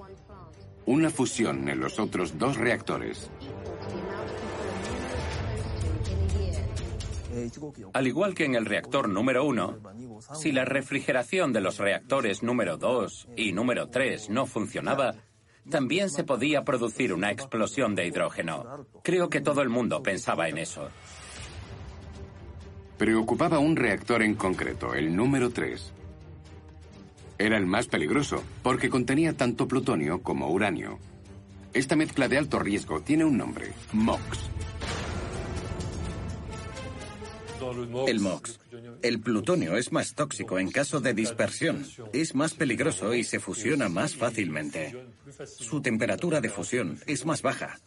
[0.86, 3.30] una fusión en los otros dos reactores.
[7.94, 9.78] Al igual que en el reactor número uno,
[10.34, 15.16] si la refrigeración de los reactores número 2 y número 3 no funcionaba,
[15.70, 18.86] también se podía producir una explosión de hidrógeno.
[19.04, 20.90] Creo que todo el mundo pensaba en eso.
[22.98, 25.94] Preocupaba un reactor en concreto, el número 3.
[27.38, 31.00] Era el más peligroso, porque contenía tanto plutonio como uranio.
[31.74, 34.50] Esta mezcla de alto riesgo tiene un nombre, MOX.
[38.08, 38.60] El MOX.
[39.02, 41.86] El plutonio es más tóxico en caso de dispersión.
[42.14, 44.96] Es más peligroso y se fusiona más fácilmente.
[45.46, 47.80] Su temperatura de fusión es más baja.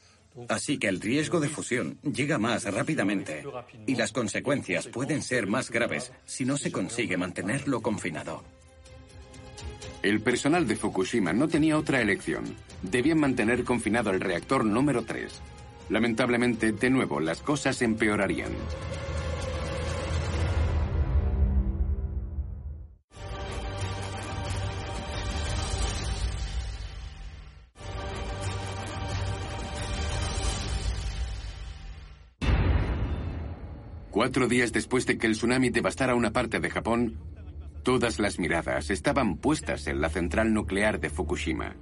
[0.49, 3.45] Así que el riesgo de fusión llega más rápidamente
[3.87, 8.45] y las consecuencias pueden ser más graves si no se consigue mantenerlo confinado.
[10.03, 12.55] El personal de Fukushima no tenía otra elección.
[12.83, 15.33] Debían mantener confinado el reactor número 3.
[15.89, 18.53] Lamentablemente, de nuevo, las cosas empeorarían.
[34.19, 37.21] Cuatro días después de que el tsunami devastara una parte de Japón,
[37.85, 41.77] todas las miradas estaban puestas en la central nuclear de Fukushima.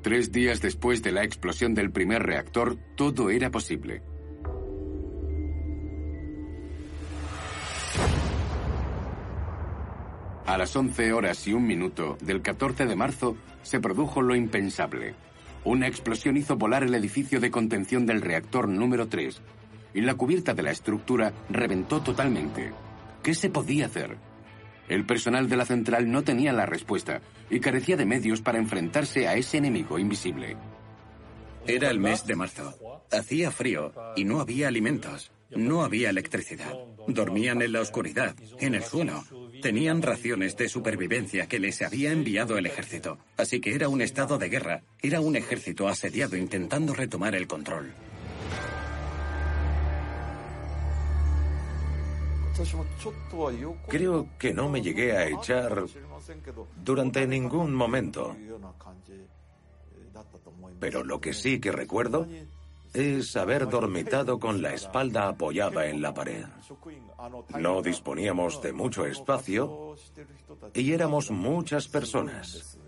[0.00, 4.00] Tres días después de la explosión del primer reactor, todo era posible.
[10.46, 15.16] A las 11 horas y un minuto del 14 de marzo se produjo lo impensable.
[15.64, 19.42] Una explosión hizo volar el edificio de contención del reactor número 3,
[19.94, 22.72] y la cubierta de la estructura reventó totalmente.
[23.22, 24.16] ¿Qué se podía hacer?
[24.88, 29.28] El personal de la central no tenía la respuesta y carecía de medios para enfrentarse
[29.28, 30.56] a ese enemigo invisible.
[31.66, 33.04] Era el mes de marzo.
[33.12, 35.30] Hacía frío y no había alimentos.
[35.50, 36.74] No había electricidad.
[37.06, 39.24] Dormían en la oscuridad, en el suelo.
[39.62, 43.18] Tenían raciones de supervivencia que les había enviado el ejército.
[43.36, 44.82] Así que era un estado de guerra.
[45.02, 47.92] Era un ejército asediado intentando retomar el control.
[53.88, 55.84] Creo que no me llegué a echar
[56.76, 58.36] durante ningún momento.
[60.78, 62.26] Pero lo que sí que recuerdo
[62.92, 66.44] es haber dormitado con la espalda apoyada en la pared.
[67.58, 69.96] No disponíamos de mucho espacio
[70.74, 72.78] y éramos muchas personas.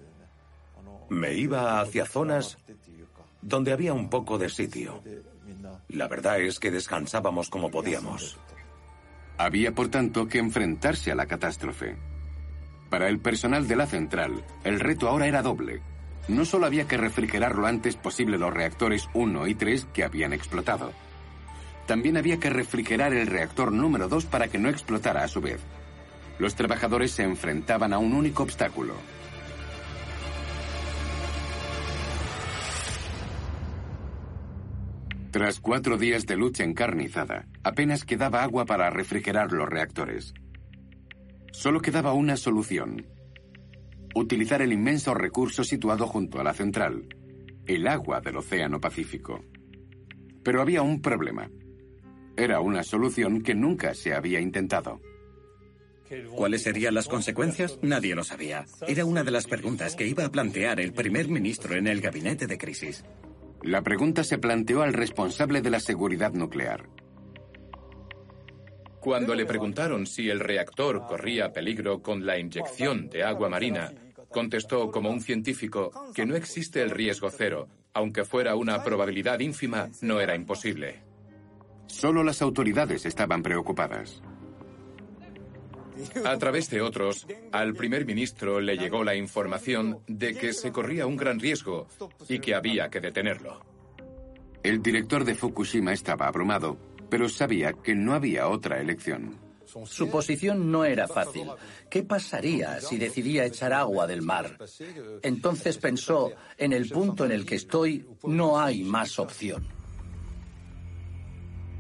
[1.09, 2.59] Me iba hacia zonas
[3.41, 5.03] donde había un poco de sitio.
[5.89, 8.39] La verdad es que descansábamos como podíamos.
[9.39, 11.97] Había, por tanto, que enfrentarse a la catástrofe.
[12.91, 15.81] Para el personal de la central, el reto ahora era doble.
[16.29, 20.33] No solo había que refrigerar lo antes posible los reactores 1 y 3 que habían
[20.33, 20.93] explotado.
[21.87, 25.61] También había que refrigerar el reactor número 2 para que no explotara a su vez.
[26.39, 28.95] Los trabajadores se enfrentaban a un único obstáculo,
[35.33, 40.35] Tras cuatro días de lucha encarnizada, apenas quedaba agua para refrigerar los reactores.
[41.53, 43.07] Solo quedaba una solución.
[44.15, 47.09] Utilizar el inmenso recurso situado junto a la central,
[47.67, 49.43] el agua del Océano Pacífico.
[50.45, 51.51] Pero había un problema.
[52.37, 55.01] Era una solución que nunca se había intentado.
[56.37, 57.79] ¿Cuáles serían las consecuencias?
[57.81, 58.67] Nadie lo sabía.
[58.87, 62.47] Era una de las preguntas que iba a plantear el primer ministro en el gabinete
[62.47, 63.03] de crisis.
[63.65, 66.89] La pregunta se planteó al responsable de la seguridad nuclear.
[69.01, 73.93] Cuando le preguntaron si el reactor corría peligro con la inyección de agua marina,
[74.29, 77.69] contestó como un científico que no existe el riesgo cero.
[77.95, 81.03] Aunque fuera una probabilidad ínfima, no era imposible.
[81.87, 84.23] Solo las autoridades estaban preocupadas.
[86.25, 91.07] A través de otros, al primer ministro le llegó la información de que se corría
[91.07, 91.87] un gran riesgo
[92.29, 93.65] y que había que detenerlo.
[94.63, 96.77] El director de Fukushima estaba abrumado,
[97.11, 99.39] pero sabía que no había otra elección.
[99.85, 101.49] Su posición no era fácil.
[101.91, 104.59] ¿Qué pasaría si decidía echar agua del mar?
[105.23, 109.67] Entonces pensó, en el punto en el que estoy, no hay más opción.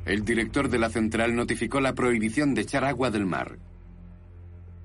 [0.04, 3.58] El director de la central notificó la prohibición de echar agua del mar.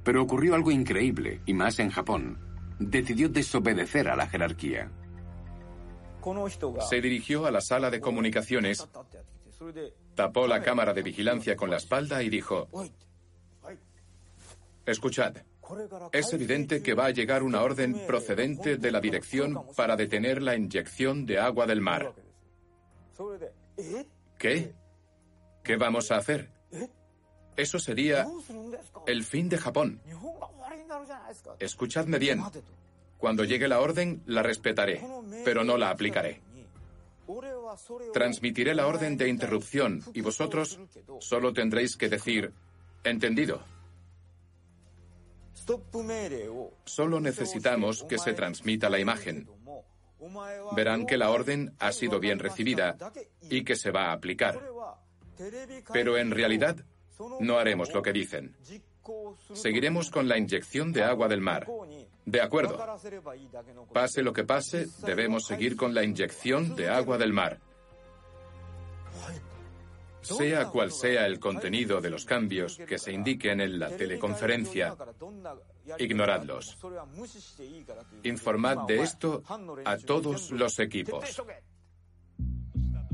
[0.08, 2.40] Pero ocurrió algo increíble, y más en Japón.
[2.80, 4.90] Decidió desobedecer a la jerarquía.
[6.90, 8.88] Se dirigió a la sala de comunicaciones,
[10.16, 12.70] tapó la cámara de vigilancia con la espalda y dijo,
[14.86, 15.36] Escuchad,
[16.14, 20.56] es evidente que va a llegar una orden procedente de la dirección para detener la
[20.56, 22.14] inyección de agua del mar.
[24.40, 24.74] ¿Qué?
[25.66, 26.57] ¿Qué vamos a hacer?
[27.58, 28.28] Eso sería
[29.08, 30.00] el fin de Japón.
[31.60, 32.44] Escuchadme bien.
[33.18, 35.04] Cuando llegue la orden, la respetaré,
[35.44, 36.42] pero no la aplicaré.
[38.14, 40.80] Transmitiré la orden de interrupción y vosotros
[41.20, 42.54] solo tendréis que decir,
[43.04, 43.62] entendido.
[46.86, 49.50] Solo necesitamos que se transmita la imagen.
[50.76, 52.96] Verán que la orden ha sido bien recibida
[53.50, 54.62] y que se va a aplicar.
[55.92, 56.78] Pero en realidad
[57.40, 58.56] no haremos lo que dicen.
[59.54, 61.68] Seguiremos con la inyección de agua del mar.
[62.26, 62.78] De acuerdo.
[63.94, 67.60] Pase lo que pase, debemos seguir con la inyección de agua del mar.
[70.22, 74.94] Sea cual sea el contenido de los cambios que se indiquen en la teleconferencia,
[75.98, 76.78] ignoradlos.
[78.24, 79.42] Informad de esto
[79.86, 81.42] a todos los equipos.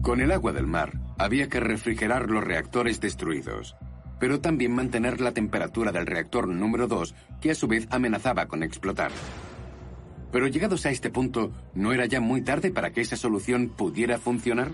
[0.01, 3.75] Con el agua del mar había que refrigerar los reactores destruidos,
[4.23, 8.63] pero también mantener la temperatura del reactor número 2, que a su vez amenazaba con
[8.63, 9.11] explotar.
[10.31, 14.17] Pero llegados a este punto, ¿no era ya muy tarde para que esa solución pudiera
[14.19, 14.71] funcionar?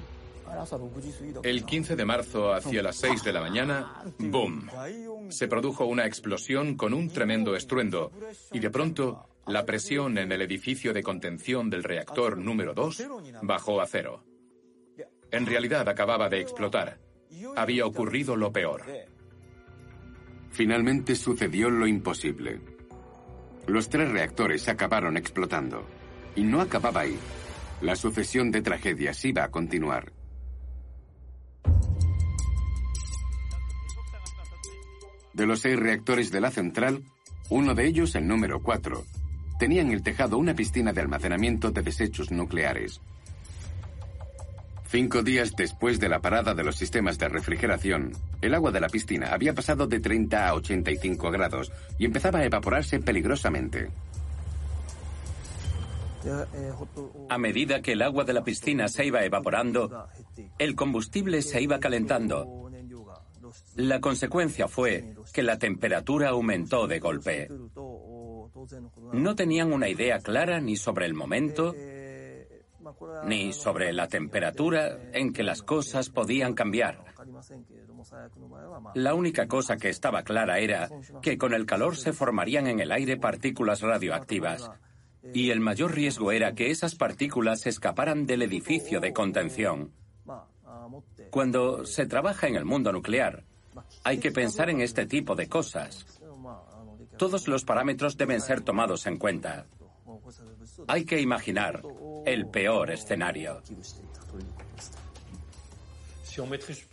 [1.41, 4.69] El 15 de marzo, hacia las 6 de la mañana, ¡boom!
[5.29, 8.11] Se produjo una explosión con un tremendo estruendo
[8.53, 13.03] y de pronto la presión en el edificio de contención del reactor número 2
[13.41, 14.23] bajó a cero.
[15.31, 16.99] En realidad acababa de explotar.
[17.55, 18.83] Había ocurrido lo peor.
[20.51, 22.59] Finalmente sucedió lo imposible.
[23.67, 25.85] Los tres reactores acabaron explotando.
[26.35, 27.17] Y no acababa ahí.
[27.81, 30.11] La sucesión de tragedias iba a continuar.
[35.33, 37.03] De los seis reactores de la central,
[37.49, 39.05] uno de ellos, el número 4,
[39.57, 42.99] tenía en el tejado una piscina de almacenamiento de desechos nucleares.
[44.89, 48.11] Cinco días después de la parada de los sistemas de refrigeración,
[48.41, 52.45] el agua de la piscina había pasado de 30 a 85 grados y empezaba a
[52.45, 53.91] evaporarse peligrosamente.
[57.29, 60.07] A medida que el agua de la piscina se iba evaporando,
[60.57, 62.71] el combustible se iba calentando.
[63.75, 67.47] La consecuencia fue que la temperatura aumentó de golpe.
[69.13, 71.75] No tenían una idea clara ni sobre el momento
[73.25, 77.03] ni sobre la temperatura en que las cosas podían cambiar.
[78.95, 80.89] La única cosa que estaba clara era
[81.21, 84.71] que con el calor se formarían en el aire partículas radioactivas
[85.33, 89.91] y el mayor riesgo era que esas partículas escaparan del edificio de contención.
[91.29, 93.43] Cuando se trabaja en el mundo nuclear,
[94.03, 96.05] hay que pensar en este tipo de cosas.
[97.17, 99.67] Todos los parámetros deben ser tomados en cuenta.
[100.87, 101.81] Hay que imaginar
[102.25, 103.61] el peor escenario.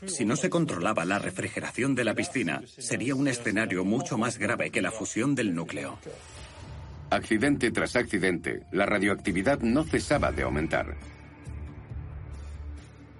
[0.06, 4.70] Si no se controlaba la refrigeración de la piscina, sería un escenario mucho más grave
[4.70, 5.98] que la fusión del núcleo.
[7.10, 10.96] Accidente tras accidente, la radioactividad no cesaba de aumentar.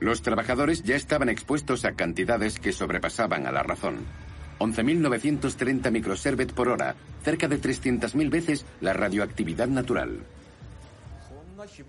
[0.00, 4.04] Los trabajadores ya estaban expuestos a cantidades que sobrepasaban a la razón.
[4.58, 10.20] 11.930 microservet por hora, cerca de 300.000 veces la radioactividad natural.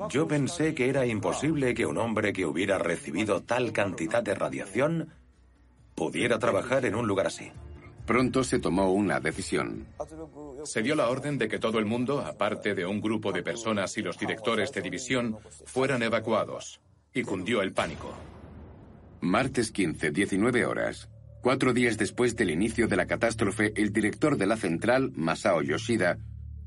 [0.10, 5.10] Yo pensé que era imposible que un hombre que hubiera recibido tal cantidad de radiación
[5.96, 7.52] pudiera trabajar en un lugar así.
[8.06, 9.86] Pronto se tomó una decisión.
[10.64, 13.98] Se dio la orden de que todo el mundo, aparte de un grupo de personas
[13.98, 16.80] y los directores de división, fueran evacuados.
[17.14, 18.14] Y cundió el pánico.
[19.22, 21.10] Martes 15, 19 horas.
[21.48, 26.18] Cuatro días después del inicio de la catástrofe, el director de la central, Masao Yoshida,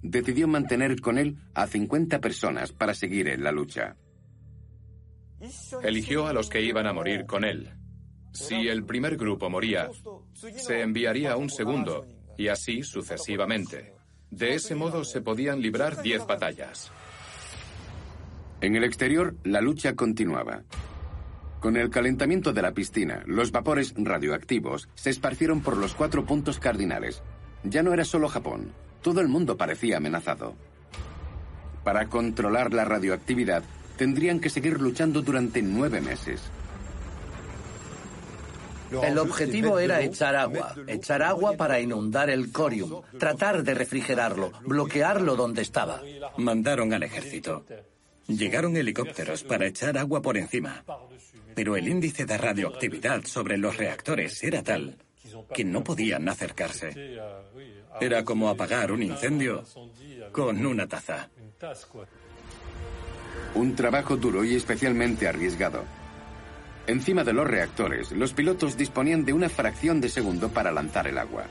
[0.01, 3.97] decidió mantener con él a 50 personas para seguir en la lucha.
[5.83, 7.75] Eligió a los que iban a morir con él.
[8.33, 9.91] Si el primer grupo moría,
[10.33, 12.07] se enviaría un segundo,
[12.39, 13.93] y así sucesivamente.
[14.31, 16.91] De ese modo se podían librar 10 batallas.
[18.63, 20.63] En el exterior, la lucha continuaba.
[21.61, 26.59] Con el calentamiento de la piscina, los vapores radioactivos se esparcieron por los cuatro puntos
[26.59, 27.23] cardinales.
[27.65, 30.55] Ya no era solo Japón, todo el mundo parecía amenazado.
[31.85, 33.63] Para controlar la radioactividad,
[33.99, 36.41] tendrían que seguir luchando durante nueve meses.
[39.03, 45.37] El objetivo era echar agua, echar agua para inundar el corium, tratar de refrigerarlo, bloquearlo
[45.37, 46.01] donde estaba.
[46.39, 47.65] Mandaron al ejército.
[48.37, 50.85] Llegaron helicópteros para echar agua por encima
[51.55, 54.97] pero el índice de radioactividad sobre los reactores era tal
[55.55, 57.19] que no podían acercarse.
[58.01, 59.65] Era como apagar un incendio
[60.33, 61.29] con una taza.
[63.55, 65.85] Un trabajo duro y especialmente arriesgado.
[66.87, 71.19] Encima de los reactores, los pilotos disponían de una fracción de segundo para lanzar el
[71.19, 71.45] agua.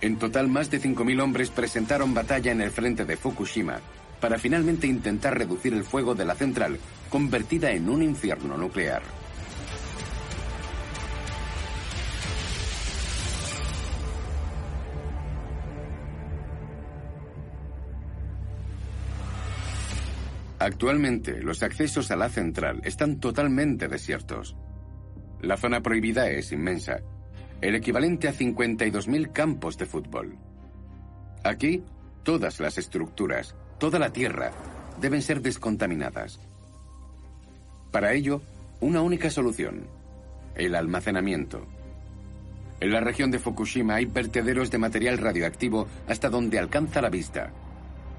[0.00, 3.80] En total, más de 5.000 hombres presentaron batalla en el frente de Fukushima
[4.20, 6.78] para finalmente intentar reducir el fuego de la central
[7.10, 9.02] convertida en un infierno nuclear.
[20.64, 24.56] Actualmente, los accesos a la central están totalmente desiertos.
[25.42, 27.00] La zona prohibida es inmensa,
[27.60, 30.38] el equivalente a 52.000 campos de fútbol.
[31.44, 31.84] Aquí,
[32.22, 34.52] todas las estructuras, toda la tierra,
[35.00, 36.38] deben ser descontaminadas.
[37.90, 38.42] Para ello,
[38.80, 39.86] una única solución,
[40.54, 41.66] el almacenamiento.
[42.80, 47.52] En la región de Fukushima hay vertederos de material radioactivo hasta donde alcanza la vista.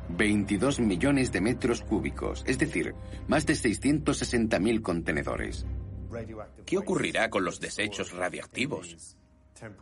[0.09, 2.93] 22 millones de metros cúbicos, es decir,
[3.27, 5.65] más de 660.000 contenedores.
[6.65, 9.17] ¿Qué ocurrirá con los desechos radiactivos?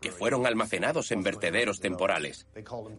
[0.02, 2.48] Que fueron almacenados en vertederos temporales.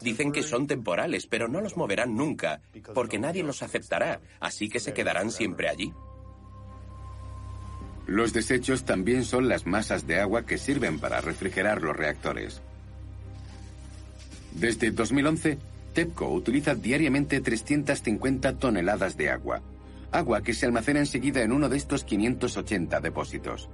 [0.01, 2.61] Dicen que son temporales, pero no los moverán nunca,
[2.95, 5.93] porque nadie los aceptará, así que se quedarán siempre allí.
[8.07, 12.61] Los desechos también son las masas de agua que sirven para refrigerar los reactores.
[14.53, 15.59] Desde 2011,
[15.95, 19.62] TEPCO utiliza diariamente 350 toneladas de agua,
[20.12, 23.70] agua que se almacena enseguida en uno de estos 580 depósitos.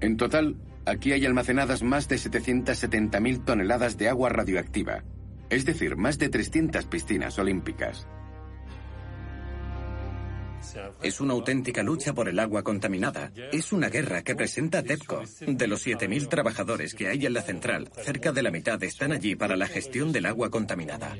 [0.00, 0.54] En total,
[0.88, 5.04] aquí hay almacenadas más de 770.000 toneladas de agua radioactiva,
[5.50, 8.06] es decir, más de 300 piscinas olímpicas.
[11.02, 13.32] Es una auténtica lucha por el agua contaminada.
[13.52, 15.22] Es una guerra que presenta TEPCO.
[15.46, 19.34] De los 7.000 trabajadores que hay en la central, cerca de la mitad están allí
[19.34, 21.16] para la gestión del agua contaminada.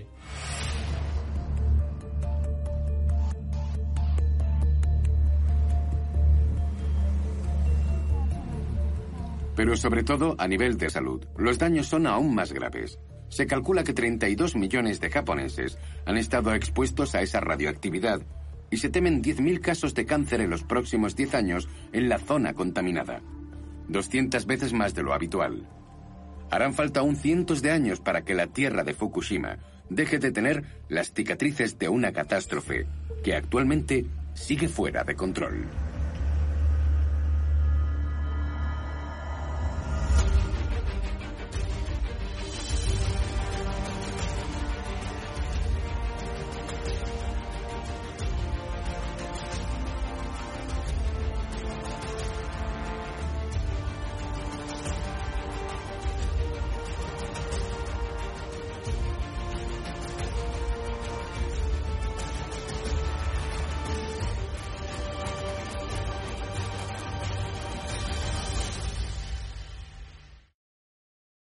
[9.58, 13.00] Pero sobre todo a nivel de salud, los daños son aún más graves.
[13.28, 18.22] Se calcula que 32 millones de japoneses han estado expuestos a esa radioactividad
[18.70, 22.54] y se temen 10.000 casos de cáncer en los próximos 10 años en la zona
[22.54, 23.20] contaminada,
[23.88, 25.68] 200 veces más de lo habitual.
[26.52, 29.58] Harán falta aún cientos de años para que la tierra de Fukushima
[29.90, 32.86] deje de tener las cicatrices de una catástrofe
[33.24, 35.66] que actualmente sigue fuera de control.